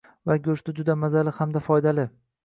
va 0.29 0.35
go‘shti 0.45 0.73
juda 0.79 0.95
mazali 1.01 1.33
hamda 1.39 1.61
foydali. 1.67 2.07